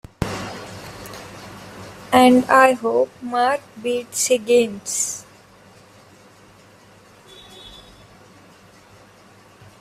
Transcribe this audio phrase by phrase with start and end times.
[2.11, 5.27] And I hope Mark beats Higgins!